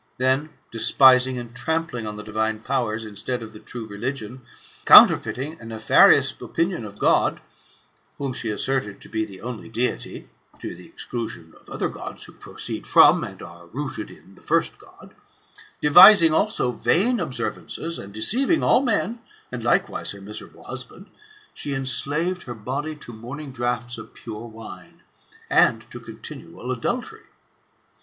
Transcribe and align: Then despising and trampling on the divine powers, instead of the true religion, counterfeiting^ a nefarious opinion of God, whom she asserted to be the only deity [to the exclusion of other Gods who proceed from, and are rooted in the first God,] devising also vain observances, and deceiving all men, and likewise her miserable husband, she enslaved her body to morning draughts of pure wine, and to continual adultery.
Then 0.17 0.49
despising 0.71 1.37
and 1.37 1.55
trampling 1.55 2.07
on 2.07 2.17
the 2.17 2.23
divine 2.23 2.61
powers, 2.61 3.05
instead 3.05 3.43
of 3.43 3.53
the 3.53 3.59
true 3.59 3.85
religion, 3.85 4.41
counterfeiting^ 4.83 5.59
a 5.61 5.65
nefarious 5.65 6.33
opinion 6.41 6.85
of 6.85 6.97
God, 6.97 7.39
whom 8.17 8.33
she 8.33 8.49
asserted 8.49 8.99
to 8.99 9.09
be 9.09 9.25
the 9.25 9.41
only 9.41 9.69
deity 9.69 10.27
[to 10.57 10.73
the 10.73 10.87
exclusion 10.87 11.53
of 11.61 11.69
other 11.69 11.87
Gods 11.87 12.23
who 12.23 12.31
proceed 12.31 12.87
from, 12.87 13.23
and 13.23 13.43
are 13.43 13.67
rooted 13.67 14.09
in 14.09 14.33
the 14.33 14.41
first 14.41 14.79
God,] 14.79 15.13
devising 15.83 16.33
also 16.33 16.71
vain 16.71 17.19
observances, 17.19 17.99
and 17.99 18.11
deceiving 18.11 18.63
all 18.63 18.81
men, 18.81 19.19
and 19.51 19.61
likewise 19.63 20.13
her 20.13 20.21
miserable 20.21 20.63
husband, 20.63 21.11
she 21.53 21.75
enslaved 21.75 22.45
her 22.45 22.55
body 22.55 22.95
to 22.95 23.13
morning 23.13 23.51
draughts 23.51 23.99
of 23.99 24.15
pure 24.15 24.47
wine, 24.47 25.03
and 25.47 25.83
to 25.91 25.99
continual 25.99 26.71
adultery. 26.71 27.25